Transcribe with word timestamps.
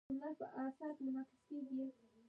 ما 0.19 0.29
د 0.37 0.39
مایکروفون 0.53 1.13
غږ 1.15 1.29
ټیون 1.45 1.65
کړ. 1.69 1.89